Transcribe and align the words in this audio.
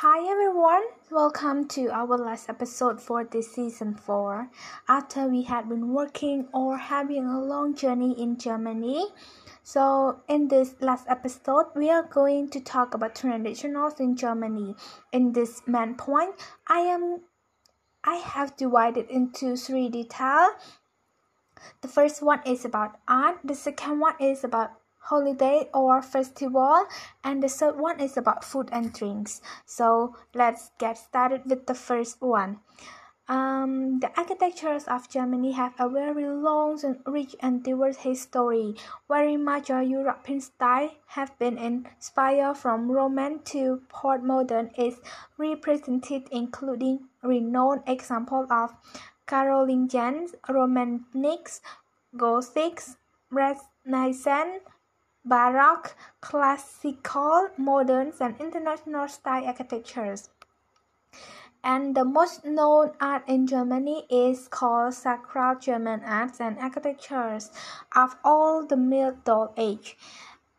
Hi 0.00 0.30
everyone, 0.30 0.82
welcome 1.10 1.66
to 1.68 1.88
our 1.88 2.18
last 2.18 2.50
episode 2.50 3.00
for 3.00 3.24
this 3.24 3.54
season 3.54 3.94
4. 3.94 4.50
After 4.90 5.26
we 5.26 5.44
had 5.44 5.70
been 5.70 5.88
working 5.94 6.48
or 6.52 6.76
having 6.76 7.24
a 7.24 7.40
long 7.40 7.74
journey 7.74 8.12
in 8.20 8.36
Germany, 8.36 9.06
so 9.62 10.20
in 10.28 10.48
this 10.48 10.74
last 10.80 11.06
episode, 11.08 11.68
we 11.74 11.88
are 11.88 12.02
going 12.02 12.50
to 12.50 12.60
talk 12.60 12.92
about 12.92 13.14
traditionals 13.14 13.98
in 13.98 14.16
Germany. 14.16 14.74
In 15.12 15.32
this 15.32 15.62
main 15.66 15.94
point, 15.94 16.34
I 16.68 16.80
am 16.80 17.22
I 18.04 18.16
have 18.16 18.54
divided 18.54 19.08
into 19.08 19.56
three 19.56 19.88
detail. 19.88 20.50
The 21.80 21.88
first 21.88 22.22
one 22.22 22.42
is 22.44 22.66
about 22.66 22.98
art, 23.08 23.38
the 23.42 23.54
second 23.54 24.00
one 24.00 24.16
is 24.20 24.44
about 24.44 24.72
holiday 25.08 25.68
or 25.72 26.02
festival 26.02 26.86
and 27.24 27.42
the 27.42 27.48
third 27.48 27.78
one 27.78 28.00
is 28.00 28.16
about 28.16 28.44
food 28.44 28.68
and 28.72 28.92
drinks 28.92 29.40
so 29.64 30.14
let's 30.34 30.70
get 30.78 30.98
started 30.98 31.42
with 31.46 31.66
the 31.66 31.74
first 31.74 32.20
one 32.20 32.58
um, 33.28 33.98
the 33.98 34.10
architectures 34.16 34.84
of 34.84 35.10
Germany 35.10 35.50
have 35.52 35.74
a 35.80 35.88
very 35.88 36.28
long 36.28 36.78
and 36.84 37.00
rich 37.06 37.34
and 37.40 37.62
diverse 37.64 37.96
history. 37.96 38.76
Very 39.08 39.36
much 39.36 39.68
a 39.68 39.82
European 39.82 40.40
style 40.40 40.90
have 41.08 41.36
been 41.36 41.58
inspired 41.58 42.56
from 42.56 42.88
Roman 42.88 43.40
to 43.46 43.82
postmodern 43.88 44.70
is 44.78 45.00
represented, 45.38 46.28
including 46.30 47.08
renowned 47.20 47.82
examples 47.88 48.46
of 48.48 48.76
Carolingian, 49.26 50.28
Romanesque, 50.48 51.62
Gothic, 52.16 52.80
Renaissance, 53.30 54.62
Baroque, 55.26 55.96
Classical, 56.20 57.48
Modern, 57.56 58.12
and 58.20 58.40
International 58.40 59.08
style 59.08 59.44
architectures. 59.44 60.30
And 61.64 61.96
the 61.96 62.04
most 62.04 62.44
known 62.44 62.92
art 63.00 63.24
in 63.26 63.48
Germany 63.48 64.06
is 64.08 64.46
called 64.46 64.94
Sacred 64.94 65.60
German 65.60 66.04
Arts 66.04 66.40
and 66.40 66.56
Architectures 66.58 67.50
of 67.94 68.14
all 68.22 68.64
the 68.64 68.76
Middle 68.76 69.52
Age. 69.56 69.98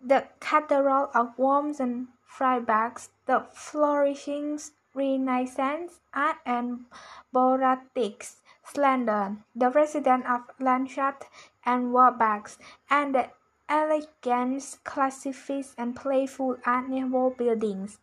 The 0.00 0.24
Cathedral 0.40 1.10
of 1.14 1.38
Worms 1.38 1.78
and 1.78 2.08
Freibergs, 2.26 3.10
the 3.26 3.44
flourishing 3.52 4.58
Renaissance 4.94 6.00
art 6.14 6.36
and 6.46 6.86
Baroque 7.32 8.24
Slender, 8.64 9.36
the 9.54 9.68
residence 9.68 10.24
of 10.26 10.40
Landshut 10.58 11.24
and 11.66 11.92
Würzburgs, 11.92 12.56
and 12.88 13.14
the 13.14 13.28
elegant, 13.68 14.78
classic, 14.84 15.36
and 15.78 15.96
playful 15.96 16.58
Nouveau 16.66 17.30
buildings. 17.30 17.98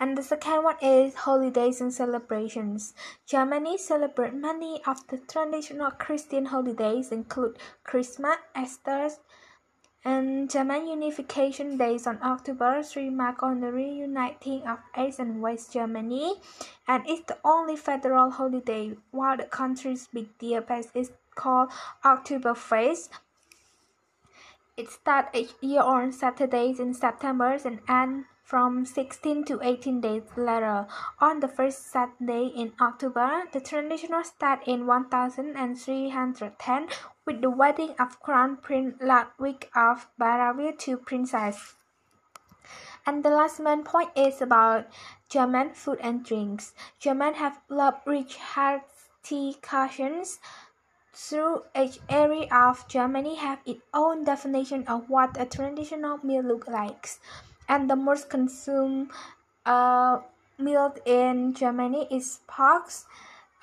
And 0.00 0.18
the 0.18 0.22
second 0.22 0.64
one 0.64 0.76
is 0.82 1.14
holidays 1.14 1.80
and 1.80 1.92
celebrations. 1.92 2.94
Germany 3.26 3.78
celebrates 3.78 4.34
many 4.34 4.82
of 4.86 5.06
the 5.06 5.18
traditional 5.18 5.92
Christian 5.92 6.46
holidays, 6.46 7.12
include 7.12 7.58
Christmas, 7.84 8.38
Easter, 8.60 9.10
and 10.04 10.50
German 10.50 10.86
Unification 10.88 11.78
Days 11.78 12.06
on 12.06 12.18
October 12.22 12.82
3 12.82 13.08
mark 13.10 13.42
on 13.42 13.60
the 13.60 13.72
reuniting 13.72 14.62
of 14.66 14.80
East 14.98 15.18
and 15.18 15.40
West 15.40 15.72
Germany, 15.72 16.34
and 16.86 17.04
it's 17.06 17.26
the 17.26 17.38
only 17.44 17.76
federal 17.76 18.30
holiday, 18.30 18.96
while 19.12 19.36
the 19.36 19.44
country's 19.44 20.08
big 20.12 20.36
day 20.38 20.60
is 20.94 21.12
called 21.34 21.70
Oktoberfest. 22.04 23.08
It 24.76 24.90
starts 24.90 25.28
each 25.34 25.54
year 25.60 25.82
on 25.82 26.10
Saturdays 26.10 26.80
in 26.80 26.94
September 26.94 27.56
and 27.64 27.80
ends 27.88 28.26
from 28.42 28.84
16 28.84 29.44
to 29.44 29.60
18 29.62 30.00
days 30.00 30.24
later. 30.36 30.88
On 31.20 31.38
the 31.38 31.46
first 31.46 31.92
Saturday 31.92 32.48
in 32.48 32.72
October, 32.80 33.44
the 33.52 33.60
traditional 33.60 34.24
starts 34.24 34.66
in 34.66 34.84
1310 34.84 36.88
with 37.24 37.40
the 37.40 37.50
wedding 37.50 37.94
of 38.00 38.20
Crown 38.20 38.56
Prince 38.56 39.00
Ludwig 39.00 39.70
of 39.76 40.08
Bavaria 40.18 40.72
to 40.72 40.96
Princess. 40.96 41.76
And 43.06 43.22
the 43.22 43.30
last 43.30 43.60
main 43.60 43.84
point 43.84 44.10
is 44.16 44.42
about 44.42 44.88
German 45.28 45.74
food 45.74 46.00
and 46.00 46.24
drinks. 46.24 46.74
Germans 46.98 47.36
have 47.36 47.60
loved 47.68 48.04
rich 48.06 48.38
hearty 48.38 49.54
cushions 49.62 50.40
through 51.14 51.62
each 51.78 51.98
area 52.08 52.48
of 52.52 52.86
Germany 52.88 53.36
have 53.36 53.60
its 53.64 53.80
own 53.92 54.24
definition 54.24 54.84
of 54.86 55.08
what 55.08 55.40
a 55.40 55.46
traditional 55.46 56.18
meal 56.22 56.42
looks 56.42 56.68
like. 56.68 57.08
And 57.68 57.88
the 57.88 57.96
most 57.96 58.28
consumed 58.28 59.10
uh, 59.64 60.18
meal 60.58 60.94
in 61.06 61.54
Germany 61.54 62.06
is 62.10 62.40
pork, 62.46 62.90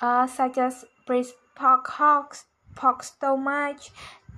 uh, 0.00 0.26
such 0.26 0.58
as 0.58 0.84
braised 1.06 1.34
pork 1.54 1.86
hocks, 1.86 2.46
pork 2.74 3.02
stomach. 3.02 3.78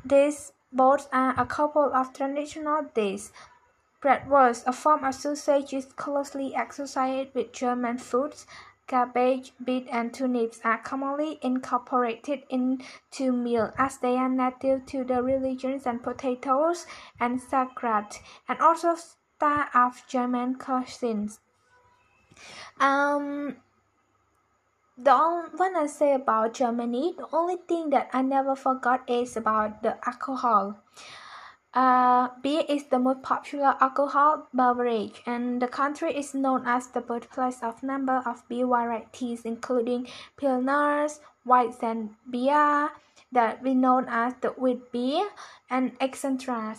These 0.05 0.53
both 0.73 1.09
are 1.13 1.39
a 1.41 1.47
couple 1.47 1.95
of 1.95 2.13
traditional 2.13 2.83
dishes. 2.95 3.33
Bratwurst, 4.03 4.67
a 4.67 4.73
form 4.73 5.03
of 5.05 5.15
sausage, 5.15 5.73
is 5.73 5.87
closely 5.87 6.53
associated 6.53 7.35
with 7.35 7.53
German 7.53 7.97
foods 7.97 8.47
Cabbage, 8.87 9.55
beet, 9.65 9.89
and 9.91 10.13
turnips 10.13 10.61
are 10.63 10.79
commonly 10.79 11.39
incorporated 11.43 12.45
into 12.51 13.33
meals 13.33 13.73
as 13.79 13.99
they 13.99 14.17
are 14.17 14.29
native 14.29 14.85
to 14.87 15.05
the 15.05 15.23
regions 15.23 15.87
and 15.87 16.03
potatoes 16.03 16.87
and 17.19 17.41
sauerkraut, 17.41 18.21
and 18.47 18.61
also 18.61 18.95
star 18.95 19.71
of 19.75 20.07
German 20.07 20.57
cuisines. 20.57 21.39
Um, 22.79 23.57
the 24.99 25.51
when 25.57 25.77
I 25.77 25.87
say 25.87 26.15
about 26.15 26.55
Germany, 26.55 27.15
the 27.17 27.29
only 27.33 27.57
thing 27.57 27.91
that 27.91 28.11
I 28.13 28.23
never 28.23 28.55
forgot 28.55 29.09
is 29.09 29.37
about 29.37 29.83
the 29.83 29.97
alcohol. 30.07 30.79
Uh, 31.75 32.29
beer 32.41 32.63
is 32.69 32.85
the 32.85 32.99
most 33.01 33.21
popular 33.23 33.75
alcohol 33.81 34.47
beverage, 34.55 35.21
and 35.27 35.61
the 35.61 35.67
country 35.67 36.17
is 36.17 36.33
known 36.33 36.63
as 36.67 36.87
the 36.89 37.01
birthplace 37.01 37.65
of 37.65 37.83
number 37.83 38.23
of 38.25 38.49
beer 38.49 38.65
varieties, 38.65 39.43
including 39.45 40.07
Pilsners, 40.39 41.19
Weizen 41.45 42.11
beer, 42.31 42.91
that 43.33 43.61
we 43.61 43.75
know 43.75 44.05
as 44.07 44.35
the 44.41 44.51
wheat 44.51 44.93
beer, 44.93 45.29
and 45.69 45.97
etc. 46.01 46.77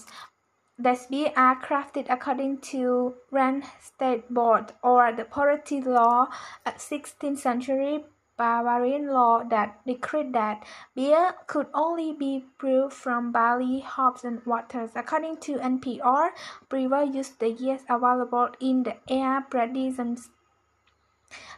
These 0.80 1.08
beers 1.08 1.34
are 1.36 1.62
crafted 1.62 2.06
according 2.10 2.60
to 2.72 3.16
Ren 3.32 3.64
State 3.82 4.34
Board 4.34 4.72
or 4.82 5.12
the 5.12 5.26
purity 5.26 5.82
law 5.82 6.28
at 6.66 6.78
16th 6.78 7.40
century 7.40 8.06
Bavarian 8.38 9.08
law 9.08 9.44
that 9.44 9.80
decreed 9.86 10.34
that 10.34 10.66
beer 10.96 11.36
could 11.48 11.68
only 11.74 12.14
be 12.14 12.46
brewed 12.58 12.92
from 12.92 13.32
barley, 13.32 13.80
hops, 13.80 14.24
and 14.24 14.46
waters. 14.46 14.92
According 14.96 15.38
to 15.42 15.58
NPR, 15.58 16.32
brewers 16.70 17.16
use 17.16 17.30
the 17.30 17.52
yeast 17.52 17.86
available 17.90 18.50
in 18.60 18.84
the 18.84 18.98
air 19.10 19.42
produced 19.50 20.30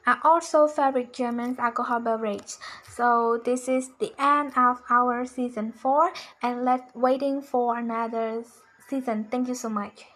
are 0.05 0.19
also 0.23 0.67
favorite 0.67 1.11
German 1.13 1.55
alcohol 1.59 1.99
beverage. 1.99 2.55
So 2.89 3.41
this 3.43 3.67
is 3.67 3.89
the 3.99 4.13
end 4.17 4.53
of 4.55 4.81
our 4.89 5.25
season 5.25 5.73
4 5.73 6.13
and 6.41 6.63
let's 6.63 6.95
waiting 6.95 7.41
for 7.41 7.77
another 7.77 8.43
season. 8.87 9.27
Thank 9.29 9.49
you 9.49 9.55
so 9.55 9.69
much. 9.69 10.05